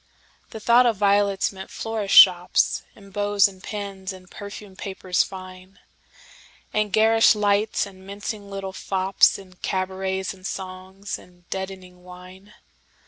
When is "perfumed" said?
4.31-4.79